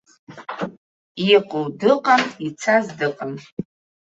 Иҟоу 1.33 1.67
дыҟам, 1.79 2.23
ицаз 2.47 2.85
дыҟам. 2.97 3.33